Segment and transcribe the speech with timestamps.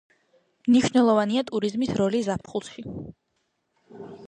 [0.69, 2.89] მნიშვნელოვანია ტურიზმის როლი ზაფხულში.